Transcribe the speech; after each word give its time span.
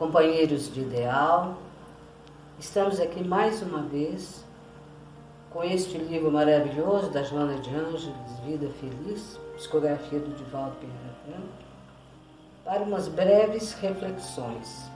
companheiros 0.00 0.72
de 0.72 0.80
ideal, 0.80 1.58
estamos 2.58 2.98
aqui 2.98 3.22
mais 3.22 3.60
uma 3.60 3.82
vez 3.82 4.42
com 5.50 5.62
este 5.62 5.98
livro 5.98 6.32
maravilhoso 6.32 7.10
da 7.10 7.22
Joana 7.22 7.58
de 7.60 7.68
Ângeles, 7.68 8.08
Vida 8.42 8.70
Feliz, 8.80 9.38
psicografia 9.56 10.18
do 10.18 10.34
Divaldo 10.34 10.74
Pereira 10.76 11.14
Franco, 11.26 11.48
para 12.64 12.80
umas 12.80 13.08
breves 13.08 13.74
reflexões. 13.74 14.90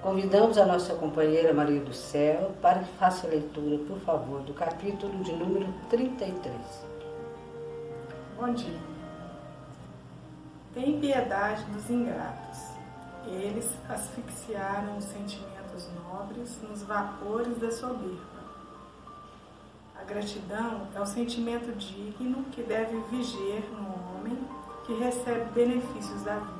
Convidamos 0.00 0.56
a 0.56 0.64
nossa 0.64 0.94
companheira 0.94 1.52
Maria 1.52 1.80
do 1.80 1.92
Céu 1.92 2.52
para 2.62 2.78
que 2.78 2.92
faça 2.92 3.26
a 3.26 3.30
leitura, 3.30 3.76
por 3.88 3.98
favor, 4.02 4.40
do 4.42 4.54
capítulo 4.54 5.18
de 5.24 5.32
número 5.32 5.66
33. 5.90 6.54
Bom 8.38 8.52
dia. 8.52 8.78
Tem 10.72 11.00
piedade 11.00 11.64
dos 11.72 11.90
ingratos. 11.90 12.73
Eles 13.26 13.70
asfixiaram 13.88 14.98
os 14.98 15.04
sentimentos 15.04 15.88
nobres 15.94 16.60
nos 16.62 16.82
vapores 16.82 17.58
da 17.58 17.70
soberba. 17.70 18.34
A 19.98 20.04
gratidão 20.04 20.88
é 20.94 21.00
o 21.00 21.06
sentimento 21.06 21.72
digno 21.76 22.44
que 22.52 22.62
deve 22.62 22.98
viger 23.10 23.64
no 23.72 24.18
homem 24.18 24.38
que 24.84 24.92
recebe 24.94 25.50
benefícios 25.52 26.22
da 26.22 26.36
vida. 26.36 26.54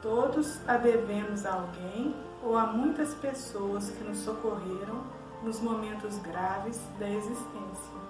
Todos 0.00 0.66
a 0.66 0.78
devemos 0.78 1.44
a 1.44 1.52
alguém 1.52 2.16
ou 2.42 2.56
a 2.56 2.66
muitas 2.66 3.12
pessoas 3.14 3.90
que 3.90 4.02
nos 4.02 4.18
socorreram 4.18 5.04
nos 5.42 5.60
momentos 5.60 6.18
graves 6.18 6.80
da 6.98 7.08
existência. 7.08 8.00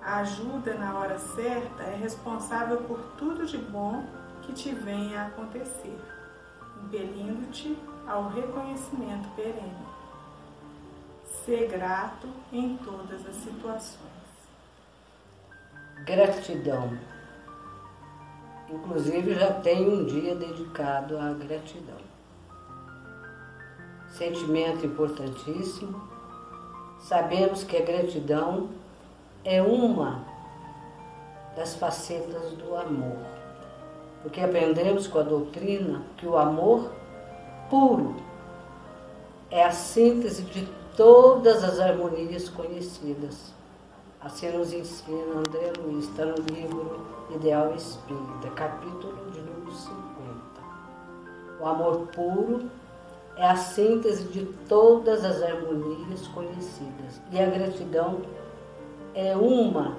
A 0.00 0.18
ajuda 0.18 0.74
na 0.74 0.98
hora 0.98 1.18
certa 1.18 1.82
é 1.82 1.96
responsável 1.96 2.82
por 2.82 3.00
tudo 3.16 3.46
de 3.46 3.58
bom 3.58 4.04
que 4.44 4.52
te 4.52 4.74
venha 4.74 5.22
a 5.22 5.26
acontecer, 5.26 5.98
impelindo-te 6.84 7.76
ao 8.06 8.28
reconhecimento 8.28 9.28
perene. 9.34 9.94
Ser 11.44 11.68
grato 11.68 12.28
em 12.52 12.76
todas 12.78 13.26
as 13.26 13.34
situações. 13.36 14.14
Gratidão. 16.04 16.98
Inclusive 18.70 19.34
já 19.34 19.52
tem 19.60 19.88
um 19.88 20.04
dia 20.04 20.34
dedicado 20.34 21.18
à 21.18 21.32
gratidão. 21.32 21.98
Sentimento 24.08 24.86
importantíssimo. 24.86 26.08
Sabemos 27.00 27.64
que 27.64 27.76
a 27.76 27.84
gratidão 27.84 28.70
é 29.44 29.60
uma 29.60 30.24
das 31.56 31.74
facetas 31.74 32.52
do 32.52 32.76
amor. 32.76 33.33
Porque 34.24 34.40
aprendemos 34.40 35.06
com 35.06 35.18
a 35.18 35.22
doutrina 35.22 36.02
que 36.16 36.26
o 36.26 36.38
amor 36.38 36.90
puro 37.68 38.16
é 39.50 39.62
a 39.62 39.70
síntese 39.70 40.44
de 40.44 40.66
todas 40.96 41.62
as 41.62 41.78
harmonias 41.78 42.48
conhecidas. 42.48 43.52
Assim 44.22 44.50
nos 44.50 44.72
ensina 44.72 45.40
André 45.40 45.74
Luiz, 45.78 46.06
está 46.06 46.24
no 46.24 46.36
livro 46.36 47.06
Ideal 47.34 47.74
Espírita, 47.74 48.48
capítulo 48.56 49.30
de 49.30 49.40
número 49.40 49.70
50. 49.70 49.94
O 51.60 51.66
amor 51.66 52.06
puro 52.06 52.70
é 53.36 53.46
a 53.46 53.56
síntese 53.56 54.24
de 54.28 54.46
todas 54.66 55.22
as 55.22 55.42
harmonias 55.42 56.26
conhecidas. 56.28 57.20
E 57.30 57.38
a 57.38 57.44
gratidão 57.44 58.22
é 59.14 59.36
uma 59.36 59.98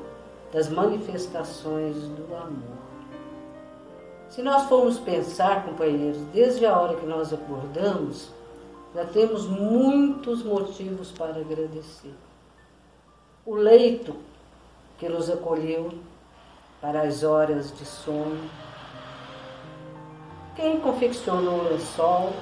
das 0.52 0.68
manifestações 0.68 1.96
do 1.96 2.36
amor. 2.36 2.86
Se 4.36 4.42
nós 4.42 4.64
formos 4.64 5.00
pensar, 5.00 5.64
companheiros, 5.64 6.18
desde 6.34 6.66
a 6.66 6.78
hora 6.78 6.98
que 6.98 7.06
nós 7.06 7.32
acordamos, 7.32 8.34
já 8.94 9.06
temos 9.06 9.48
muitos 9.48 10.44
motivos 10.44 11.10
para 11.10 11.40
agradecer. 11.40 12.14
O 13.46 13.56
leito 13.56 14.14
que 14.98 15.08
nos 15.08 15.30
acolheu 15.30 15.94
para 16.82 17.04
as 17.04 17.24
horas 17.24 17.74
de 17.78 17.86
sono. 17.86 18.50
Quem 20.58 20.82
confeccionou 20.82 21.62
o 21.62 21.70
lençol, 21.70 22.34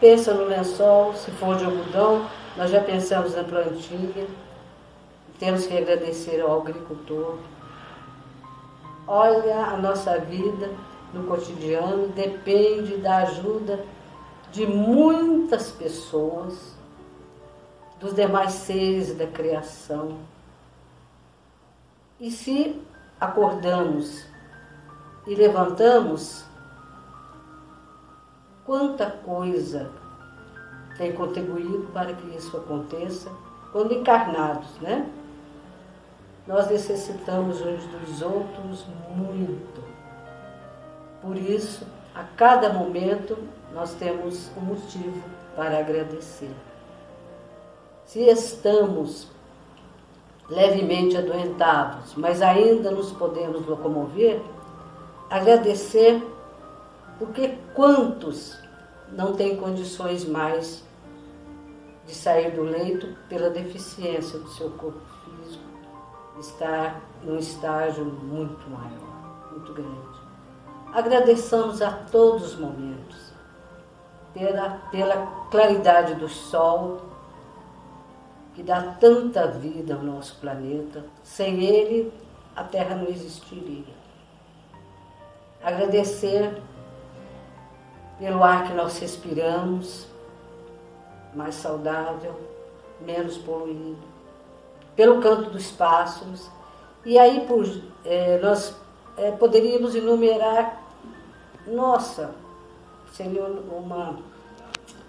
pensa 0.00 0.32
no 0.32 0.44
lençol, 0.44 1.12
se 1.12 1.30
for 1.32 1.58
de 1.58 1.66
algodão, 1.66 2.26
nós 2.56 2.70
já 2.70 2.80
pensamos 2.80 3.34
na 3.34 3.44
plantinha. 3.44 4.26
Temos 5.38 5.66
que 5.66 5.76
agradecer 5.76 6.40
ao 6.40 6.62
agricultor. 6.62 7.36
Olha 9.06 9.66
a 9.66 9.76
nossa 9.76 10.18
vida 10.20 10.70
no 11.12 11.24
cotidiano 11.24 12.08
depende 12.08 12.96
da 12.98 13.18
ajuda 13.18 13.84
de 14.52 14.66
muitas 14.66 15.70
pessoas, 15.70 16.76
dos 17.98 18.14
demais 18.14 18.52
seres 18.52 19.16
da 19.16 19.26
criação. 19.26 20.18
E 22.20 22.30
se 22.30 22.80
acordamos 23.20 24.24
e 25.26 25.34
levantamos, 25.34 26.44
quanta 28.64 29.10
coisa 29.10 29.90
tem 30.96 31.12
contribuído 31.12 31.88
para 31.92 32.12
que 32.14 32.36
isso 32.36 32.56
aconteça 32.56 33.30
quando 33.72 33.94
encarnados, 33.94 34.78
né? 34.80 35.08
Nós 36.46 36.68
necessitamos 36.70 37.60
uns 37.60 37.86
dos 37.86 38.22
outros 38.22 38.86
muito. 39.14 39.97
Por 41.20 41.36
isso, 41.36 41.86
a 42.14 42.22
cada 42.22 42.72
momento, 42.72 43.36
nós 43.72 43.94
temos 43.94 44.50
um 44.56 44.60
motivo 44.60 45.22
para 45.54 45.78
agradecer. 45.78 46.50
Se 48.04 48.20
estamos 48.20 49.28
levemente 50.48 51.16
adoentados, 51.16 52.14
mas 52.14 52.40
ainda 52.40 52.90
nos 52.90 53.12
podemos 53.12 53.66
locomover, 53.66 54.40
agradecer, 55.28 56.22
porque 57.18 57.58
quantos 57.74 58.56
não 59.12 59.34
têm 59.34 59.56
condições 59.56 60.24
mais 60.24 60.82
de 62.06 62.14
sair 62.14 62.52
do 62.52 62.62
leito 62.62 63.14
pela 63.28 63.50
deficiência 63.50 64.38
do 64.38 64.48
seu 64.48 64.70
corpo 64.70 65.00
físico, 65.24 65.64
estar 66.40 67.02
num 67.22 67.36
estágio 67.38 68.04
muito 68.04 68.70
maior, 68.70 69.50
muito 69.52 69.72
grande. 69.74 70.27
Agradeçamos 70.92 71.82
a 71.82 71.90
todos 71.90 72.54
os 72.54 72.58
momentos, 72.58 73.32
pela, 74.32 74.70
pela 74.90 75.26
claridade 75.50 76.14
do 76.14 76.28
sol, 76.28 77.02
que 78.54 78.62
dá 78.62 78.96
tanta 78.98 79.46
vida 79.46 79.94
ao 79.94 80.02
nosso 80.02 80.36
planeta. 80.40 81.04
Sem 81.22 81.62
ele, 81.62 82.12
a 82.56 82.64
Terra 82.64 82.96
não 82.96 83.08
existiria. 83.08 83.94
Agradecer 85.62 86.60
pelo 88.18 88.42
ar 88.42 88.66
que 88.66 88.72
nós 88.72 88.98
respiramos, 88.98 90.06
mais 91.34 91.54
saudável, 91.54 92.34
menos 93.00 93.36
poluído, 93.38 94.02
pelo 94.96 95.20
canto 95.20 95.50
dos 95.50 95.70
pássaros. 95.70 96.50
E 97.04 97.18
aí 97.18 97.46
por, 97.46 97.64
é, 98.04 98.38
nós 98.38 98.74
é, 99.18 99.30
poderíamos 99.32 99.94
enumerar, 99.94 100.82
nossa, 101.66 102.34
seria 103.12 103.44
uma 103.44 104.18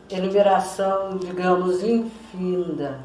enumeração, 0.10 1.18
digamos, 1.18 1.84
infinda 1.84 3.00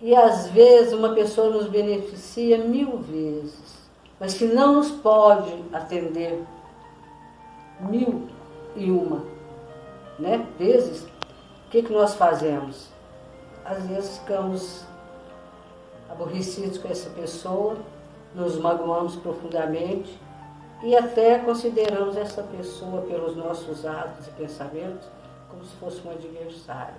e 0.00 0.14
às 0.14 0.46
vezes 0.48 0.92
uma 0.92 1.12
pessoa 1.12 1.50
nos 1.50 1.66
beneficia 1.66 2.58
mil 2.58 2.98
vezes, 2.98 3.76
mas 4.20 4.34
que 4.34 4.44
não 4.44 4.74
nos 4.74 4.90
pode 4.90 5.52
atender 5.72 6.44
mil 7.80 8.28
e 8.76 8.90
uma 8.90 9.38
né, 10.18 10.46
vezes, 10.58 11.02
o 11.02 11.70
que, 11.70 11.82
que 11.82 11.92
nós 11.92 12.14
fazemos? 12.14 12.88
Às 13.64 13.86
vezes 13.86 14.18
ficamos 14.18 14.84
aborrecidos 16.08 16.78
com 16.78 16.88
essa 16.88 17.08
pessoa, 17.10 17.76
nos 18.34 18.56
magoamos 18.58 19.16
profundamente 19.16 20.18
e 20.82 20.96
até 20.96 21.38
consideramos 21.40 22.16
essa 22.16 22.42
pessoa, 22.42 23.02
pelos 23.02 23.36
nossos 23.36 23.84
atos 23.84 24.26
e 24.28 24.30
pensamentos, 24.30 25.08
como 25.50 25.64
se 25.64 25.74
fosse 25.76 26.06
um 26.06 26.10
adversário. 26.10 26.94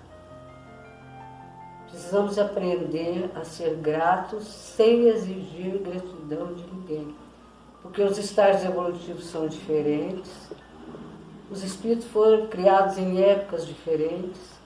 Precisamos 1.90 2.38
aprender 2.38 3.32
a 3.36 3.44
ser 3.44 3.76
gratos 3.76 4.44
sem 4.44 5.08
exigir 5.08 5.80
gratidão 5.80 6.54
de 6.54 6.64
ninguém. 6.72 7.16
Porque 7.82 8.02
os 8.02 8.18
estágios 8.18 8.66
evolutivos 8.66 9.26
são 9.26 9.48
diferentes, 9.48 10.52
os 11.50 11.64
espíritos 11.64 12.06
foram 12.08 12.48
criados 12.48 12.98
em 12.98 13.24
épocas 13.24 13.66
diferentes, 13.66 14.60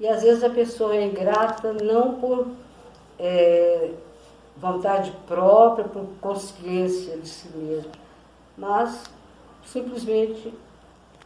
e 0.00 0.08
às 0.08 0.22
vezes 0.22 0.42
a 0.42 0.50
pessoa 0.50 0.96
é 0.96 1.04
ingrata 1.04 1.74
não 1.74 2.14
por 2.14 2.48
é, 3.18 3.90
vontade 4.56 5.10
própria, 5.26 5.86
por 5.86 6.06
consciência 6.20 7.16
de 7.16 7.28
si 7.28 7.48
mesma, 7.56 7.92
mas 8.56 9.04
simplesmente 9.64 10.52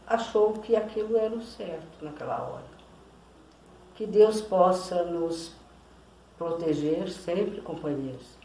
achou 0.05 0.53
que 0.53 0.75
aquilo 0.75 1.17
era 1.17 1.35
o 1.35 1.41
certo 1.41 2.03
naquela 2.03 2.41
hora. 2.41 2.77
Que 3.95 4.05
Deus 4.05 4.41
possa 4.41 5.03
nos 5.03 5.51
proteger 6.37 7.09
sempre, 7.09 7.61
companheiros. 7.61 8.37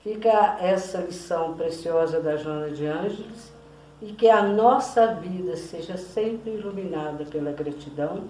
Fica 0.00 0.58
essa 0.60 0.98
lição 0.98 1.54
preciosa 1.54 2.20
da 2.20 2.36
Joana 2.36 2.70
de 2.70 2.86
Ângeles 2.86 3.52
e 4.00 4.12
que 4.12 4.28
a 4.28 4.42
nossa 4.42 5.14
vida 5.14 5.56
seja 5.56 5.96
sempre 5.96 6.52
iluminada 6.52 7.24
pela 7.24 7.50
gratidão, 7.50 8.24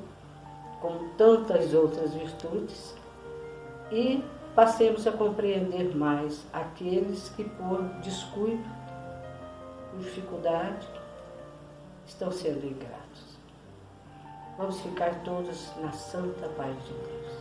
como 0.81 1.11
tantas 1.19 1.75
outras 1.75 2.15
virtudes, 2.15 2.95
e 3.91 4.23
passemos 4.57 5.07
a 5.07 5.13
compreender 5.13 5.95
mais 5.95 6.47
aqueles 6.51 7.29
que, 7.29 7.45
por 7.45 7.83
descuido, 8.03 8.65
por 9.91 10.01
dificuldade, 10.01 10.89
estão 12.07 12.33
sendo 12.33 12.67
ingratos. 12.67 13.37
Vamos 14.57 14.81
ficar 14.81 15.23
todos 15.25 15.71
na 15.83 15.93
santa 15.93 16.49
paz 16.57 16.75
de 16.87 16.95
Deus. 16.95 17.33